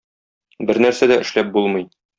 Бернәрсә 0.71 1.11
дә 1.15 1.21
эшләп 1.27 1.57
булмый. 1.59 1.91